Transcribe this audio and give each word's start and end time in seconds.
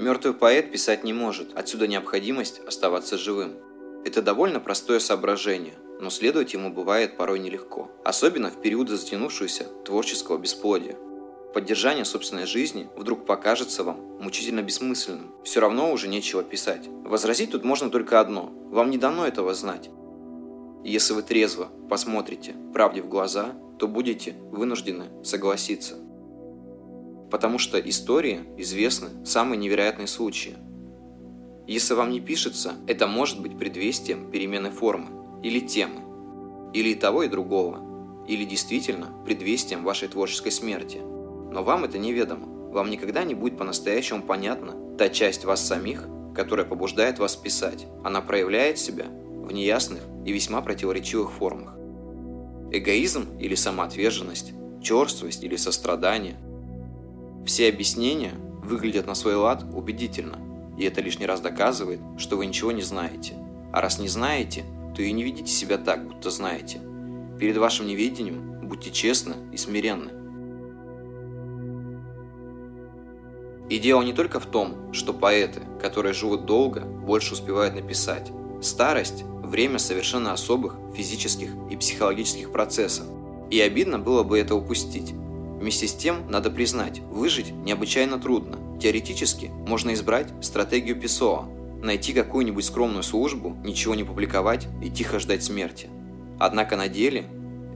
Мертвый 0.00 0.34
поэт 0.34 0.72
писать 0.72 1.04
не 1.04 1.12
может, 1.12 1.56
отсюда 1.56 1.86
необходимость 1.86 2.60
оставаться 2.66 3.18
живым. 3.18 3.52
Это 4.04 4.20
довольно 4.20 4.58
простое 4.58 4.98
соображение, 4.98 5.74
но 6.00 6.10
следовать 6.10 6.54
ему 6.54 6.72
бывает 6.72 7.16
порой 7.16 7.38
нелегко, 7.38 7.90
особенно 8.04 8.50
в 8.50 8.60
периоды 8.60 8.96
затянувшегося 8.96 9.64
творческого 9.84 10.38
бесплодия. 10.38 10.96
Поддержание 11.54 12.04
собственной 12.04 12.46
жизни 12.46 12.88
вдруг 12.96 13.26
покажется 13.26 13.84
вам 13.84 14.00
мучительно 14.20 14.62
бессмысленным. 14.62 15.34
Все 15.44 15.60
равно 15.60 15.92
уже 15.92 16.08
нечего 16.08 16.42
писать. 16.42 16.88
Возразить 17.04 17.52
тут 17.52 17.62
можно 17.62 17.90
только 17.90 18.20
одно. 18.20 18.50
Вам 18.70 18.90
не 18.90 18.98
дано 18.98 19.26
этого 19.26 19.52
знать. 19.54 19.90
Если 20.82 21.12
вы 21.12 21.22
трезво 21.22 21.68
посмотрите 21.88 22.56
правде 22.72 23.02
в 23.02 23.08
глаза, 23.08 23.54
то 23.78 23.86
будете 23.86 24.32
вынуждены 24.50 25.24
согласиться. 25.24 25.96
Потому 27.32 27.56
что 27.56 27.80
истории 27.80 28.40
известны 28.58 29.24
самые 29.24 29.56
невероятные 29.56 30.06
случаи. 30.06 30.54
Если 31.66 31.94
вам 31.94 32.10
не 32.10 32.20
пишется, 32.20 32.74
это 32.86 33.06
может 33.06 33.40
быть 33.40 33.58
предвестием 33.58 34.30
перемены 34.30 34.70
формы 34.70 35.40
или 35.42 35.58
темы, 35.58 36.70
или 36.74 36.90
и 36.90 36.94
того 36.94 37.22
и 37.22 37.28
другого, 37.28 38.26
или 38.28 38.44
действительно 38.44 39.08
предвестием 39.24 39.82
вашей 39.82 40.08
творческой 40.08 40.52
смерти. 40.52 40.98
Но 40.98 41.64
вам 41.64 41.84
это 41.84 41.96
неведомо. 41.96 42.46
Вам 42.70 42.90
никогда 42.90 43.24
не 43.24 43.34
будет 43.34 43.56
по-настоящему 43.56 44.22
понятна 44.22 44.74
та 44.98 45.08
часть 45.08 45.46
вас 45.46 45.66
самих, 45.66 46.06
которая 46.34 46.66
побуждает 46.66 47.18
вас 47.18 47.34
писать. 47.34 47.86
Она 48.04 48.20
проявляет 48.20 48.78
себя 48.78 49.06
в 49.06 49.50
неясных 49.52 50.02
и 50.26 50.32
весьма 50.32 50.60
противоречивых 50.60 51.32
формах. 51.32 51.76
Эгоизм 52.72 53.38
или 53.38 53.54
самоотверженность, 53.54 54.52
черствость 54.82 55.42
или 55.42 55.56
сострадание. 55.56 56.36
Все 57.44 57.68
объяснения 57.68 58.32
выглядят 58.62 59.06
на 59.06 59.14
свой 59.14 59.34
лад 59.34 59.64
убедительно, 59.74 60.38
и 60.78 60.84
это 60.84 61.00
лишний 61.00 61.26
раз 61.26 61.40
доказывает, 61.40 62.00
что 62.16 62.36
вы 62.36 62.46
ничего 62.46 62.72
не 62.72 62.82
знаете. 62.82 63.34
А 63.72 63.80
раз 63.80 63.98
не 63.98 64.08
знаете, 64.08 64.64
то 64.94 65.02
и 65.02 65.12
не 65.12 65.22
ведите 65.22 65.50
себя 65.50 65.78
так, 65.78 66.06
будто 66.06 66.30
знаете. 66.30 66.80
Перед 67.38 67.56
вашим 67.56 67.86
неведением 67.86 68.60
будьте 68.68 68.90
честны 68.90 69.34
и 69.52 69.56
смиренны. 69.56 70.10
И 73.68 73.78
дело 73.78 74.02
не 74.02 74.12
только 74.12 74.38
в 74.38 74.46
том, 74.46 74.92
что 74.92 75.14
поэты, 75.14 75.62
которые 75.80 76.12
живут 76.12 76.44
долго, 76.44 76.80
больше 76.82 77.32
успевают 77.32 77.74
написать. 77.74 78.30
Старость– 78.60 79.24
время 79.42 79.78
совершенно 79.78 80.32
особых 80.32 80.76
физических 80.94 81.50
и 81.70 81.76
психологических 81.76 82.52
процессов. 82.52 83.06
И 83.50 83.60
обидно 83.60 83.98
было 83.98 84.22
бы 84.22 84.38
это 84.38 84.54
упустить. 84.54 85.14
Вместе 85.62 85.86
с 85.86 85.94
тем, 85.94 86.28
надо 86.28 86.50
признать, 86.50 86.98
выжить 86.98 87.52
необычайно 87.52 88.18
трудно. 88.18 88.58
Теоретически 88.80 89.46
можно 89.64 89.94
избрать 89.94 90.26
стратегию 90.40 91.00
Песоа– 91.00 91.48
найти 91.80 92.12
какую-нибудь 92.12 92.64
скромную 92.64 93.04
службу, 93.04 93.56
ничего 93.62 93.94
не 93.94 94.02
публиковать 94.02 94.66
и 94.82 94.90
тихо 94.90 95.20
ждать 95.20 95.44
смерти. 95.44 95.88
Однако 96.40 96.74
на 96.74 96.88
деле 96.88 97.26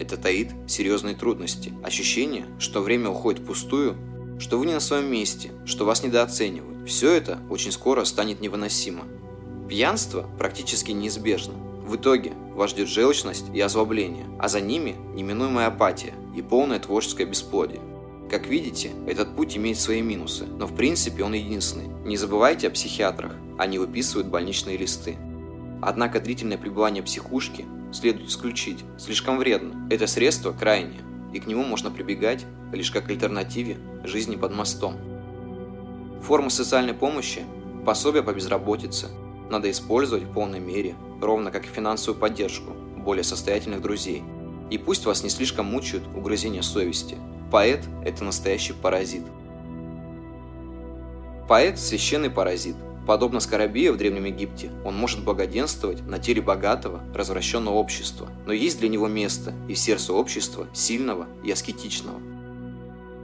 это 0.00 0.16
таит 0.16 0.50
серьезные 0.66 1.14
трудности. 1.14 1.72
Ощущение, 1.84 2.46
что 2.58 2.82
время 2.82 3.10
уходит 3.10 3.42
впустую, 3.42 3.96
что 4.40 4.58
вы 4.58 4.66
не 4.66 4.72
на 4.72 4.80
своем 4.80 5.06
месте, 5.06 5.52
что 5.64 5.84
вас 5.84 6.02
недооценивают. 6.02 6.88
Все 6.88 7.12
это 7.12 7.38
очень 7.50 7.70
скоро 7.70 8.02
станет 8.02 8.40
невыносимо. 8.40 9.04
Пьянство 9.68 10.28
практически 10.38 10.90
неизбежно. 10.90 11.54
В 11.86 11.94
итоге 11.94 12.32
вас 12.56 12.70
ждет 12.70 12.88
желчность 12.88 13.44
и 13.54 13.60
озлобление, 13.60 14.26
а 14.40 14.48
за 14.48 14.60
ними 14.60 14.96
неминуемая 15.14 15.68
апатия 15.68 16.14
и 16.36 16.42
полное 16.42 16.78
творческое 16.78 17.24
бесплодие. 17.24 17.80
Как 18.30 18.46
видите, 18.46 18.90
этот 19.06 19.34
путь 19.34 19.56
имеет 19.56 19.78
свои 19.78 20.02
минусы, 20.02 20.46
но 20.46 20.66
в 20.66 20.76
принципе 20.76 21.24
он 21.24 21.32
единственный. 21.32 21.88
Не 22.04 22.16
забывайте 22.16 22.68
о 22.68 22.70
психиатрах, 22.70 23.32
они 23.58 23.78
выписывают 23.78 24.28
больничные 24.28 24.76
листы. 24.76 25.16
Однако 25.80 26.20
длительное 26.20 26.58
пребывание 26.58 27.02
психушки 27.02 27.64
следует 27.92 28.28
исключить, 28.28 28.84
слишком 28.98 29.38
вредно. 29.38 29.88
Это 29.90 30.06
средство 30.06 30.52
крайнее, 30.52 31.00
и 31.32 31.40
к 31.40 31.46
нему 31.46 31.64
можно 31.64 31.90
прибегать 31.90 32.44
лишь 32.72 32.90
как 32.90 33.08
альтернативе 33.08 33.78
жизни 34.04 34.36
под 34.36 34.54
мостом. 34.54 34.96
Формы 36.22 36.50
социальной 36.50 36.94
помощи, 36.94 37.44
пособия 37.84 38.22
по 38.22 38.32
безработице 38.32 39.08
надо 39.50 39.70
использовать 39.70 40.24
в 40.24 40.32
полной 40.32 40.60
мере, 40.60 40.96
ровно 41.22 41.50
как 41.50 41.64
и 41.64 41.68
финансовую 41.68 42.20
поддержку 42.20 42.72
более 42.96 43.22
состоятельных 43.22 43.80
друзей. 43.80 44.24
И 44.70 44.78
пусть 44.78 45.06
вас 45.06 45.22
не 45.22 45.30
слишком 45.30 45.66
мучают 45.66 46.04
угрызения 46.14 46.62
совести. 46.62 47.16
Поэт– 47.50 47.84
это 48.04 48.24
настоящий 48.24 48.72
паразит. 48.72 49.22
Поэт– 51.48 51.78
священный 51.80 52.30
паразит. 52.30 52.76
Подобно 53.06 53.38
Скоробею 53.38 53.92
в 53.92 53.96
Древнем 53.96 54.24
Египте, 54.24 54.72
он 54.84 54.96
может 54.96 55.22
благоденствовать 55.22 56.04
на 56.08 56.18
теле 56.18 56.42
богатого, 56.42 57.00
развращенного 57.14 57.76
общества, 57.76 58.28
но 58.46 58.52
есть 58.52 58.80
для 58.80 58.88
него 58.88 59.06
место 59.06 59.54
и 59.68 59.74
в 59.74 59.78
сердце 59.78 60.12
общества 60.12 60.66
сильного 60.72 61.28
и 61.44 61.52
аскетичного. 61.52 62.18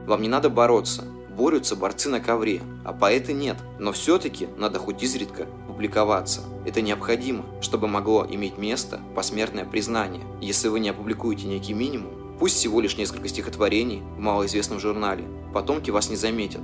Вам 0.07 0.23
не 0.23 0.29
надо 0.29 0.51
бороться, 0.51 1.05
борются 1.37 1.75
борцы 1.75 2.09
на 2.11 2.21
ковре, 2.21 2.63
а 2.85 2.93
поэты 2.93 3.33
нет, 3.33 3.57
но 3.81 3.91
все-таки 3.91 4.47
надо 4.57 4.79
хоть 4.79 5.03
изредка 5.03 5.49
публиковаться. 5.73 6.43
Это 6.67 6.81
необходимо, 6.81 7.45
чтобы 7.61 7.89
могло 7.89 8.27
иметь 8.29 8.59
место 8.59 9.01
посмертное 9.15 9.65
признание. 9.65 10.23
Если 10.41 10.69
вы 10.69 10.81
не 10.81 10.91
опубликуете 10.91 11.47
некий 11.47 11.75
минимум, 11.75 12.37
пусть 12.39 12.57
всего 12.57 12.81
лишь 12.81 12.97
несколько 12.97 13.29
стихотворений 13.29 14.03
в 14.17 14.21
малоизвестном 14.21 14.79
журнале, 14.79 15.25
потомки 15.53 15.91
вас 15.91 16.11
не 16.11 16.17
заметят, 16.17 16.61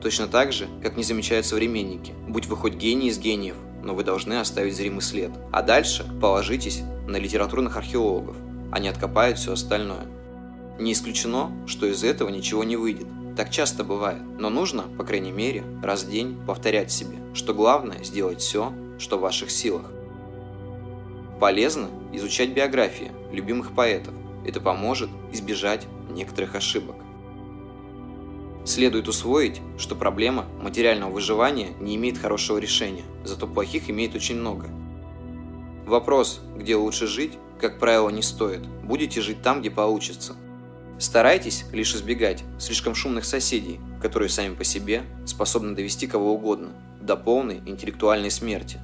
Точно 0.00 0.28
так 0.28 0.52
же, 0.52 0.68
как 0.82 0.96
не 0.96 1.02
замечают 1.02 1.44
современники. 1.44 2.14
Будь 2.28 2.46
вы 2.46 2.56
хоть 2.56 2.74
гений 2.74 3.08
из 3.08 3.18
гениев, 3.18 3.56
но 3.82 3.94
вы 3.94 4.04
должны 4.04 4.34
оставить 4.34 4.76
зримый 4.76 5.02
след. 5.02 5.30
А 5.52 5.62
дальше 5.62 6.06
положитесь 6.20 6.82
на 7.08 7.16
литературных 7.16 7.76
археологов. 7.76 8.36
Они 8.70 8.88
откопают 8.88 9.38
все 9.38 9.52
остальное. 9.52 10.06
Не 10.78 10.92
исключено, 10.92 11.50
что 11.66 11.86
из 11.86 12.04
этого 12.04 12.28
ничего 12.28 12.62
не 12.62 12.76
выйдет. 12.76 13.08
Так 13.38 13.50
часто 13.50 13.84
бывает. 13.84 14.20
Но 14.36 14.50
нужно, 14.50 14.82
по 14.98 15.04
крайней 15.04 15.30
мере, 15.30 15.62
раз 15.80 16.02
в 16.02 16.10
день 16.10 16.36
повторять 16.44 16.90
себе, 16.90 17.18
что 17.34 17.54
главное 17.54 18.02
сделать 18.02 18.40
все, 18.40 18.72
что 18.98 19.16
в 19.16 19.20
ваших 19.20 19.52
силах. 19.52 19.84
Полезно 21.38 21.88
изучать 22.12 22.50
биографии 22.50 23.12
любимых 23.30 23.76
поэтов. 23.76 24.12
Это 24.44 24.60
поможет 24.60 25.08
избежать 25.32 25.86
некоторых 26.10 26.56
ошибок. 26.56 26.96
Следует 28.64 29.06
усвоить, 29.06 29.60
что 29.78 29.94
проблема 29.94 30.46
материального 30.60 31.12
выживания 31.12 31.68
не 31.78 31.94
имеет 31.94 32.18
хорошего 32.18 32.58
решения, 32.58 33.04
зато 33.22 33.46
плохих 33.46 33.88
имеет 33.88 34.16
очень 34.16 34.34
много. 34.34 34.68
Вопрос, 35.86 36.40
где 36.56 36.74
лучше 36.74 37.06
жить, 37.06 37.38
как 37.60 37.78
правило, 37.78 38.08
не 38.08 38.22
стоит. 38.22 38.66
Будете 38.82 39.20
жить 39.20 39.42
там, 39.42 39.60
где 39.60 39.70
получится. 39.70 40.34
Старайтесь 40.98 41.64
лишь 41.72 41.94
избегать 41.94 42.42
слишком 42.58 42.94
шумных 42.94 43.24
соседей, 43.24 43.80
которые 44.02 44.28
сами 44.28 44.54
по 44.54 44.64
себе 44.64 45.04
способны 45.26 45.74
довести 45.74 46.06
кого 46.06 46.34
угодно 46.34 46.70
до 47.00 47.16
полной 47.16 47.58
интеллектуальной 47.58 48.30
смерти. 48.30 48.78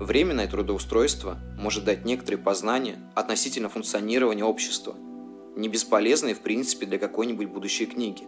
Временное 0.00 0.48
трудоустройство 0.48 1.38
может 1.56 1.84
дать 1.84 2.04
некоторые 2.04 2.38
познания 2.38 2.96
относительно 3.14 3.68
функционирования 3.68 4.44
общества– 4.44 4.94
не 5.56 5.68
бесполезные 5.68 6.34
в 6.34 6.40
принципе 6.40 6.86
для 6.86 6.98
какой-нибудь 6.98 7.48
будущей 7.48 7.86
книги. 7.86 8.24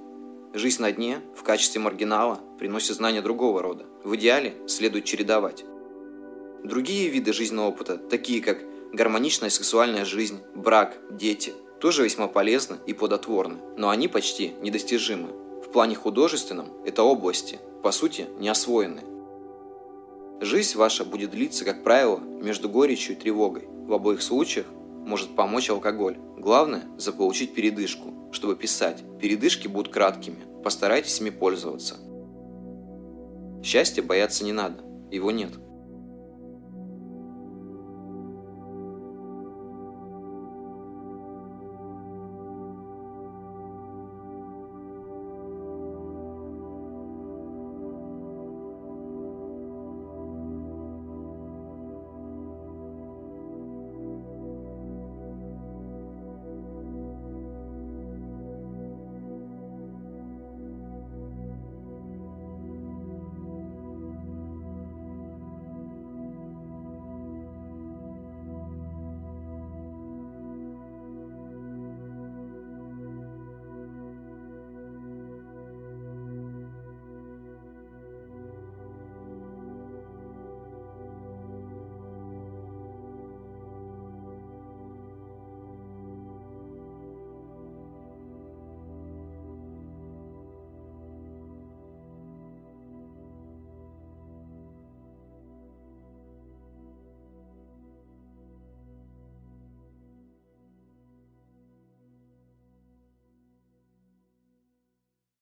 Жизнь 0.55 0.81
на 0.81 0.91
дне 0.91 1.20
в 1.37 1.43
качестве 1.43 1.81
маргинала 1.81 2.40
приносит 2.58 2.96
знания 2.96 3.20
другого 3.20 3.62
рода. 3.62 3.85
В 4.02 4.17
идеале 4.17 4.55
следует 4.67 5.05
чередовать. 5.05 5.64
Другие 6.64 7.11
виды 7.11 7.35
жизненного 7.35 7.69
опыта, 7.69 7.99
такие 7.99 8.40
как 8.40 8.64
гармоничная 8.94 9.50
сексуальная 9.50 10.06
жизнь, 10.06 10.40
брак, 10.55 10.96
дети, 11.11 11.52
тоже 11.80 12.04
весьма 12.04 12.28
полезны 12.28 12.76
и 12.86 12.92
плодотворны, 12.92 13.58
но 13.76 13.88
они 13.88 14.08
почти 14.08 14.54
недостижимы. 14.60 15.28
В 15.64 15.70
плане 15.70 15.94
художественном 15.94 16.69
это 16.84 17.02
области, 17.02 17.58
по 17.82 17.92
сути, 17.92 18.26
не 18.38 18.48
освоены. 18.48 19.02
Жизнь 20.40 20.76
ваша 20.76 21.04
будет 21.04 21.30
длиться, 21.30 21.64
как 21.64 21.82
правило, 21.82 22.19
между 22.19 22.69
горечью 22.69 23.16
и 23.16 23.19
тревогой. 23.19 23.66
В 23.66 23.92
обоих 23.92 24.22
случаях 24.22 24.66
может 25.04 25.34
помочь 25.34 25.70
алкоголь. 25.70 26.16
Главное– 26.36 26.84
заполучить 26.98 27.54
передышку, 27.54 28.12
чтобы 28.32 28.54
писать. 28.54 29.02
Передышки 29.20 29.69
будут 29.69 29.92
краткими, 29.92 30.62
постарайтесь 30.62 31.20
ими 31.20 31.30
пользоваться. 31.30 31.96
Счастья 33.62 34.02
бояться 34.02 34.44
не 34.44 34.52
надо, 34.52 34.82
его 35.10 35.30
нет. 35.30 35.52